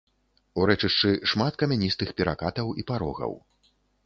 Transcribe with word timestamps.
У 0.61 0.63
рэчышчы 0.69 1.11
шмат 1.33 1.53
камяністых 1.65 2.09
перакатаў 2.23 2.73
і 2.83 2.89
парогаў. 2.95 3.39